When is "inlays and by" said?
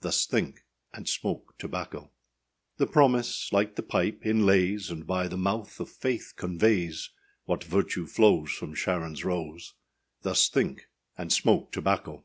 4.26-5.28